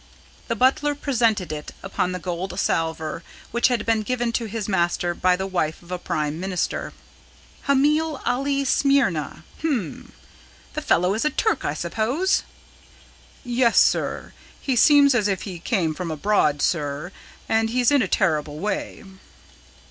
The 0.47 0.55
butler 0.55 0.95
presented 0.95 1.51
it 1.51 1.73
upon 1.83 2.11
the 2.11 2.17
gold 2.17 2.59
salver 2.59 3.21
which 3.51 3.67
had 3.67 3.85
been 3.85 4.01
given 4.01 4.31
to 4.31 4.45
his 4.45 4.67
master 4.67 5.13
by 5.13 5.35
the 5.35 5.45
wife 5.45 5.83
of 5.83 5.91
a 5.91 5.99
Prime 5.99 6.39
Minister. 6.39 6.93
"'Hamil 7.67 8.19
Ali, 8.25 8.65
Smyrna.' 8.65 9.43
Hum! 9.61 10.11
The 10.73 10.81
fellow 10.81 11.13
is 11.13 11.23
a 11.23 11.29
Turk, 11.29 11.63
I 11.63 11.75
suppose." 11.75 12.41
"Yes, 13.43 13.77
sir. 13.79 14.33
He 14.59 14.75
seems 14.75 15.13
as 15.13 15.27
if 15.27 15.43
he 15.43 15.59
came 15.59 15.93
from 15.93 16.09
abroad, 16.09 16.63
sir. 16.63 17.11
And 17.47 17.69
he's 17.69 17.91
in 17.91 18.01
a 18.01 18.07
terrible 18.07 18.57
way." 18.57 19.03